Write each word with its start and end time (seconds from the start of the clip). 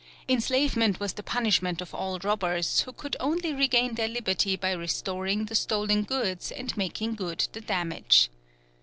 Enslavement 0.27 0.99
was 0.99 1.13
the 1.13 1.21
punishment 1.21 1.79
of 1.79 1.93
all 1.93 2.17
robbers, 2.17 2.79
who 2.81 2.91
could 2.91 3.15
only 3.19 3.53
regain 3.53 3.93
their 3.93 4.07
liberty 4.07 4.55
by 4.55 4.71
restoring 4.71 5.45
the 5.45 5.53
stolen 5.53 6.01
goods 6.01 6.51
and 6.51 6.75
making 6.75 7.13
good 7.13 7.47
the 7.51 7.61
damage. 7.61 8.31